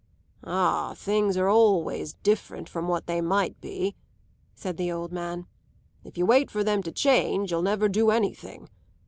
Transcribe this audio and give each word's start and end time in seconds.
"Ah, 0.43 0.95
things 0.95 1.37
are 1.37 1.47
always 1.47 2.13
different 2.13 2.67
from 2.67 2.87
what 2.87 3.05
they 3.05 3.21
might 3.21 3.61
be," 3.61 3.95
said 4.55 4.77
the 4.77 4.91
old 4.91 5.11
man. 5.11 5.45
"If 6.03 6.17
you 6.17 6.25
wait 6.25 6.49
for 6.49 6.63
them 6.63 6.81
to 6.81 6.91
change 6.91 7.51
you'll 7.51 7.61
never 7.61 7.87
do 7.87 8.09
anything. 8.09 8.67